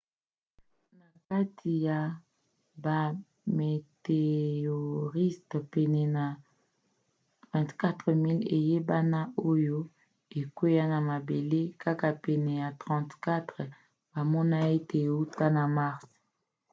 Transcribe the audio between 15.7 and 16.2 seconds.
mars